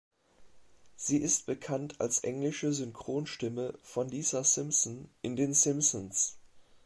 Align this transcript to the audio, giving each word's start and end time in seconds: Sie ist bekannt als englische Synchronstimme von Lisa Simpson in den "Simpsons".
Sie 0.95 1.17
ist 1.19 1.45
bekannt 1.45 2.01
als 2.01 2.21
englische 2.23 2.73
Synchronstimme 2.73 3.77
von 3.83 4.09
Lisa 4.09 4.43
Simpson 4.43 5.07
in 5.21 5.35
den 5.35 5.53
"Simpsons". 5.53 6.37